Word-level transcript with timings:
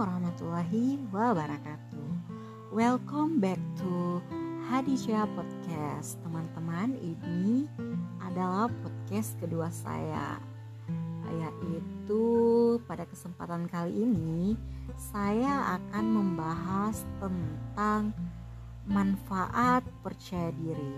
warahmatullahi 0.00 0.96
wabarakatuh. 1.12 2.08
Welcome 2.72 3.36
back 3.36 3.60
to 3.76 4.24
Hadijah 4.72 5.28
Podcast. 5.36 6.16
Teman-teman, 6.24 6.96
ini 7.04 7.68
adalah 8.24 8.72
podcast 8.80 9.36
kedua 9.36 9.68
saya. 9.68 10.40
Yaitu 11.28 12.24
pada 12.88 13.04
kesempatan 13.04 13.68
kali 13.68 14.08
ini 14.08 14.56
saya 14.96 15.76
akan 15.76 16.04
membahas 16.08 17.04
tentang 17.20 18.16
manfaat 18.88 19.84
percaya 20.00 20.48
diri. 20.56 20.96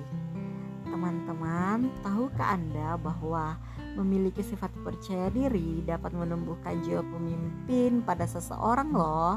Teman-teman, 0.87 1.91
tahukah 2.07 2.55
Anda 2.55 2.95
bahwa 3.03 3.59
memiliki 3.97 4.41
sifat 4.41 4.73
percaya 4.81 5.29
diri 5.29 5.85
dapat 5.85 6.17
menumbuhkan 6.17 6.81
jiwa 6.85 7.05
pemimpin 7.05 8.01
pada 8.03 8.25
seseorang 8.25 8.91
loh. 8.93 9.37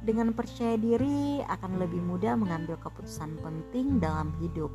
Dengan 0.00 0.32
percaya 0.32 0.80
diri 0.80 1.44
akan 1.44 1.76
lebih 1.76 2.00
mudah 2.00 2.32
mengambil 2.32 2.80
keputusan 2.80 3.36
penting 3.44 4.00
dalam 4.00 4.32
hidup, 4.40 4.72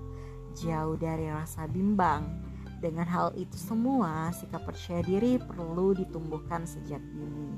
jauh 0.54 0.94
dari 0.98 1.30
rasa 1.34 1.66
bimbang. 1.66 2.30
Dengan 2.78 3.10
hal 3.10 3.34
itu 3.34 3.58
semua, 3.58 4.30
sikap 4.30 4.70
percaya 4.70 5.02
diri 5.02 5.42
perlu 5.42 5.98
ditumbuhkan 5.98 6.70
sejak 6.70 7.02
dini. 7.02 7.58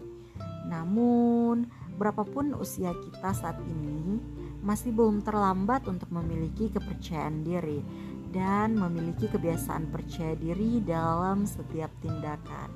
Namun, 0.72 1.68
berapapun 2.00 2.56
usia 2.56 2.96
kita 2.96 3.36
saat 3.36 3.60
ini, 3.60 4.20
masih 4.64 4.96
belum 4.96 5.24
terlambat 5.24 5.88
untuk 5.92 6.12
memiliki 6.12 6.72
kepercayaan 6.72 7.44
diri 7.44 7.84
dan 8.32 8.76
memiliki 8.76 9.32
kebiasaan 9.32 9.92
percaya 9.92 10.36
diri 10.36 10.84
dalam 10.84 11.48
setiap 11.48 11.92
tindakan. 12.04 12.70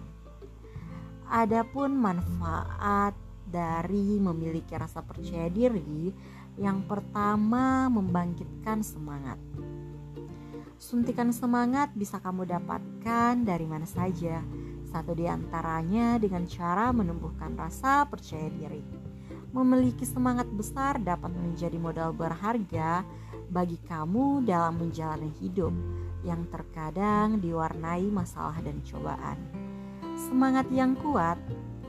Adapun 1.32 1.96
manfaat 1.96 3.16
dari 3.48 4.20
memiliki 4.20 4.76
rasa 4.76 5.04
percaya 5.04 5.48
diri, 5.48 6.12
yang 6.60 6.84
pertama 6.88 7.88
membangkitkan 7.88 8.84
semangat. 8.84 9.40
Suntikan 10.82 11.30
semangat 11.30 11.94
bisa 11.94 12.18
kamu 12.18 12.50
dapatkan 12.50 13.48
dari 13.48 13.70
mana 13.70 13.86
saja. 13.86 14.42
Satu 14.92 15.16
di 15.16 15.30
antaranya 15.30 16.20
dengan 16.20 16.44
cara 16.50 16.92
menumbuhkan 16.92 17.56
rasa 17.56 18.04
percaya 18.10 18.50
diri. 18.52 18.84
Memiliki 19.56 20.04
semangat 20.04 20.50
besar 20.52 21.00
dapat 21.00 21.32
menjadi 21.32 21.78
modal 21.80 22.12
berharga 22.12 23.06
bagi 23.52 23.76
kamu 23.84 24.48
dalam 24.48 24.80
menjalani 24.80 25.28
hidup 25.44 25.76
yang 26.24 26.48
terkadang 26.48 27.44
diwarnai 27.44 28.08
masalah 28.08 28.56
dan 28.64 28.80
cobaan. 28.88 29.36
Semangat 30.16 30.72
yang 30.72 30.96
kuat 30.96 31.36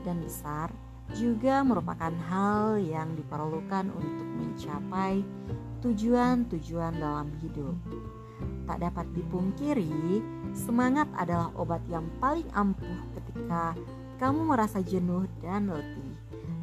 dan 0.03 0.19
besar 0.19 0.67
juga 1.15 1.63
merupakan 1.63 2.11
hal 2.27 2.83
yang 2.83 3.15
diperlukan 3.15 3.95
untuk 3.95 4.27
mencapai 4.43 5.23
tujuan-tujuan 5.79 6.99
dalam 6.99 7.31
hidup. 7.39 7.79
Tak 8.67 8.83
dapat 8.83 9.07
dipungkiri, 9.15 10.19
semangat 10.51 11.07
adalah 11.15 11.47
obat 11.55 11.79
yang 11.87 12.03
paling 12.19 12.47
ampuh 12.51 12.99
ketika 13.15 13.71
kamu 14.19 14.51
merasa 14.51 14.83
jenuh 14.83 15.23
dan 15.39 15.71
letih 15.71 16.11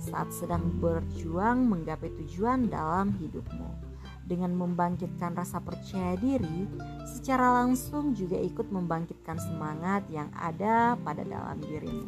saat 0.00 0.28
sedang 0.32 0.64
berjuang 0.80 1.68
menggapai 1.68 2.08
tujuan 2.24 2.68
dalam 2.72 3.12
hidupmu 3.20 3.90
dengan 4.26 4.54
membangkitkan 4.54 5.34
rasa 5.34 5.58
percaya 5.60 6.14
diri, 6.18 6.68
secara 7.04 7.62
langsung 7.62 8.12
juga 8.14 8.38
ikut 8.38 8.68
membangkitkan 8.70 9.38
semangat 9.40 10.06
yang 10.08 10.30
ada 10.36 10.94
pada 11.00 11.26
dalam 11.26 11.58
dirimu. 11.60 12.06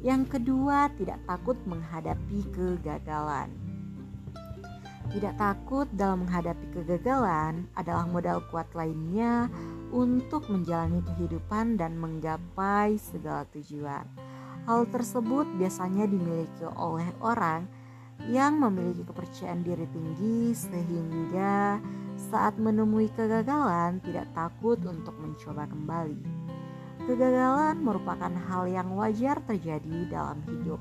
Yang 0.00 0.38
kedua, 0.38 0.88
tidak 0.96 1.20
takut 1.28 1.60
menghadapi 1.68 2.40
kegagalan. 2.56 3.52
Tidak 5.10 5.34
takut 5.36 5.90
dalam 5.92 6.24
menghadapi 6.24 6.70
kegagalan 6.70 7.66
adalah 7.74 8.06
modal 8.06 8.40
kuat 8.48 8.70
lainnya 8.78 9.50
untuk 9.90 10.46
menjalani 10.46 11.02
kehidupan 11.02 11.74
dan 11.74 11.98
menggapai 11.98 12.94
segala 12.96 13.42
tujuan. 13.50 14.06
Hal 14.70 14.86
tersebut 14.86 15.50
biasanya 15.58 16.06
dimiliki 16.06 16.62
oleh 16.78 17.10
orang 17.20 17.66
yang 17.66 17.79
memiliki 18.60 19.02
kepercayaan 19.06 19.64
diri 19.64 19.86
tinggi 19.88 20.52
sehingga 20.52 21.80
saat 22.28 22.60
menemui 22.60 23.08
kegagalan 23.16 24.02
tidak 24.04 24.28
takut 24.36 24.76
untuk 24.84 25.16
mencoba 25.16 25.64
kembali. 25.64 26.20
Kegagalan 27.08 27.80
merupakan 27.80 28.28
hal 28.28 28.68
yang 28.68 28.92
wajar 28.92 29.40
terjadi 29.48 30.04
dalam 30.12 30.38
hidup 30.44 30.78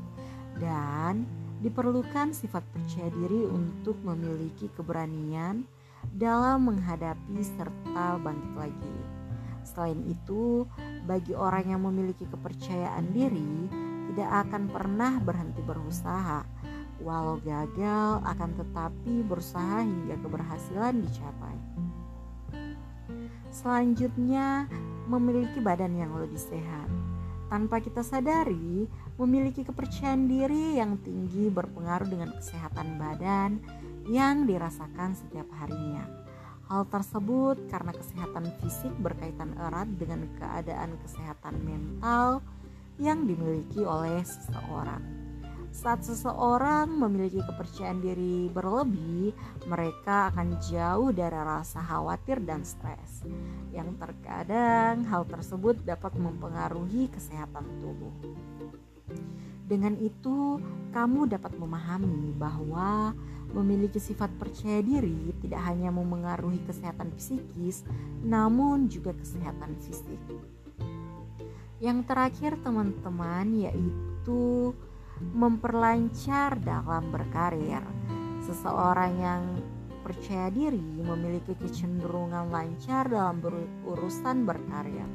dan 0.60 1.24
diperlukan 1.64 2.36
sifat 2.36 2.64
percaya 2.76 3.08
diri 3.12 3.48
untuk 3.48 3.96
memiliki 4.04 4.68
keberanian 4.76 5.64
dalam 6.12 6.68
menghadapi 6.68 7.40
serta 7.40 8.20
bangkit 8.20 8.54
lagi. 8.56 8.98
Selain 9.64 10.00
itu, 10.08 10.68
bagi 11.08 11.36
orang 11.36 11.72
yang 11.72 11.82
memiliki 11.84 12.28
kepercayaan 12.28 13.12
diri, 13.12 13.68
tidak 14.12 14.48
akan 14.48 14.64
pernah 14.72 15.20
berhenti 15.24 15.62
berusaha 15.64 16.59
Walau 17.00 17.40
gagal, 17.40 18.20
akan 18.28 18.50
tetapi 18.60 19.24
berusaha 19.24 19.84
hingga 19.84 20.20
keberhasilan 20.20 21.00
dicapai. 21.00 21.58
Selanjutnya, 23.50 24.70
memiliki 25.10 25.58
badan 25.64 25.98
yang 25.98 26.14
lebih 26.14 26.38
sehat. 26.38 26.88
Tanpa 27.50 27.82
kita 27.82 28.06
sadari, 28.06 28.86
memiliki 29.18 29.66
kepercayaan 29.66 30.30
diri 30.30 30.78
yang 30.78 31.02
tinggi 31.02 31.50
berpengaruh 31.50 32.06
dengan 32.06 32.30
kesehatan 32.38 33.02
badan 33.02 33.58
yang 34.06 34.46
dirasakan 34.46 35.18
setiap 35.18 35.50
harinya. 35.58 36.06
Hal 36.70 36.86
tersebut 36.86 37.58
karena 37.74 37.98
kesehatan 37.98 38.46
fisik 38.62 38.94
berkaitan 39.02 39.58
erat 39.58 39.90
dengan 39.98 40.30
keadaan 40.38 40.94
kesehatan 41.02 41.58
mental 41.66 42.46
yang 43.02 43.26
dimiliki 43.26 43.82
oleh 43.82 44.22
seseorang. 44.22 45.19
Saat 45.70 46.02
seseorang 46.02 46.90
memiliki 46.90 47.40
kepercayaan 47.46 48.02
diri 48.02 48.50
berlebih, 48.50 49.32
mereka 49.70 50.34
akan 50.34 50.58
jauh 50.66 51.14
dari 51.14 51.38
rasa 51.38 51.80
khawatir 51.86 52.42
dan 52.42 52.66
stres, 52.66 53.24
yang 53.70 53.94
terkadang 54.02 55.06
hal 55.06 55.24
tersebut 55.30 55.78
dapat 55.86 56.18
mempengaruhi 56.18 57.08
kesehatan 57.14 57.64
tubuh. 57.80 58.12
Dengan 59.70 59.94
itu, 60.02 60.58
kamu 60.90 61.30
dapat 61.30 61.54
memahami 61.54 62.34
bahwa 62.34 63.14
memiliki 63.54 64.02
sifat 64.02 64.34
percaya 64.42 64.82
diri 64.82 65.30
tidak 65.46 65.62
hanya 65.70 65.94
memengaruhi 65.94 66.58
kesehatan 66.66 67.14
psikis, 67.14 67.86
namun 68.26 68.90
juga 68.90 69.14
kesehatan 69.14 69.78
fisik. 69.78 70.18
Yang 71.78 72.00
terakhir, 72.10 72.58
teman-teman, 72.66 73.48
yaitu 73.70 74.74
memperlancar 75.22 76.56
dalam 76.64 77.12
berkarir. 77.12 77.84
Seseorang 78.44 79.12
yang 79.20 79.44
percaya 80.02 80.50
diri 80.50 81.04
memiliki 81.06 81.54
kecenderungan 81.54 82.50
lancar 82.50 83.06
dalam 83.06 83.44
berurusan 83.44 84.48
berkarya. 84.48 85.06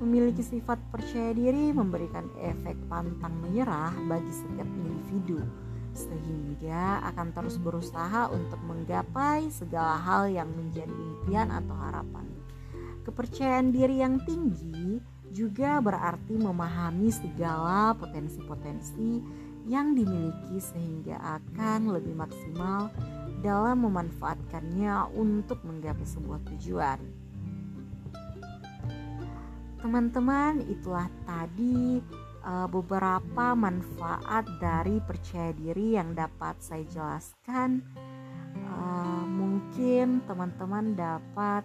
Memiliki 0.00 0.44
sifat 0.44 0.80
percaya 0.92 1.32
diri 1.32 1.72
memberikan 1.72 2.28
efek 2.40 2.76
pantang 2.88 3.36
menyerah 3.40 3.92
bagi 4.08 4.32
setiap 4.32 4.64
individu, 4.64 5.40
sehingga 5.92 7.04
akan 7.12 7.32
terus 7.36 7.56
berusaha 7.60 8.32
untuk 8.32 8.60
menggapai 8.64 9.48
segala 9.52 10.00
hal 10.00 10.28
yang 10.32 10.48
menjadi 10.56 10.92
impian 10.92 11.48
atau 11.52 11.76
harapan. 11.76 12.26
Kepercayaan 13.04 13.72
diri 13.72 14.00
yang 14.00 14.20
tinggi 14.24 15.00
juga 15.30 15.78
berarti 15.78 16.34
memahami 16.34 17.08
segala 17.14 17.94
potensi-potensi 17.94 19.22
yang 19.70 19.94
dimiliki 19.94 20.58
sehingga 20.58 21.16
akan 21.40 21.94
lebih 21.94 22.18
maksimal 22.18 22.90
dalam 23.40 23.86
memanfaatkannya 23.88 25.16
untuk 25.16 25.62
menggapai 25.64 26.04
sebuah 26.04 26.40
tujuan. 26.54 27.00
Teman-teman, 29.80 30.60
itulah 30.68 31.08
tadi 31.24 32.04
uh, 32.44 32.68
beberapa 32.68 33.56
manfaat 33.56 34.44
dari 34.60 35.00
percaya 35.00 35.56
diri 35.56 35.96
yang 35.96 36.12
dapat 36.12 36.60
saya 36.60 36.84
jelaskan. 36.84 37.80
Uh, 38.70 39.24
mungkin 39.24 40.20
teman-teman 40.28 40.92
dapat 40.92 41.64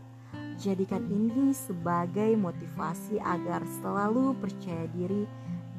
Jadikan 0.56 1.04
ini 1.12 1.52
sebagai 1.52 2.32
motivasi 2.40 3.20
agar 3.20 3.60
selalu 3.84 4.40
percaya 4.40 4.88
diri 4.96 5.28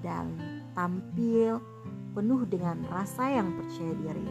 dan 0.05 0.37
tampil 0.77 1.65
penuh 2.13 2.45
dengan 2.45 2.85
rasa 2.93 3.33
yang 3.33 3.57
percaya 3.57 3.93
diri. 3.97 4.29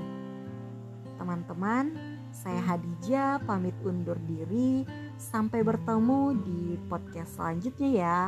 Teman-teman, 1.17 1.97
saya 2.29 2.61
Hadijah 2.61 3.41
pamit 3.47 3.73
undur 3.81 4.19
diri. 4.29 4.85
Sampai 5.15 5.63
bertemu 5.63 6.35
di 6.43 6.75
podcast 6.91 7.39
selanjutnya 7.39 7.89
ya. 7.89 8.19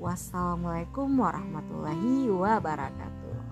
Wassalamualaikum 0.00 1.06
warahmatullahi 1.14 2.26
wabarakatuh. 2.32 3.51